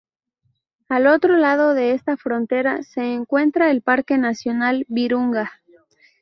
Al 0.89 1.05
otro 1.05 1.37
lado 1.37 1.75
de 1.75 1.91
esta 1.91 2.17
frontera 2.17 2.81
se 2.81 3.13
encuentra 3.13 3.69
el 3.69 3.83
Parque 3.83 4.17
Nacional 4.17 4.83
Virunga. 4.87 5.51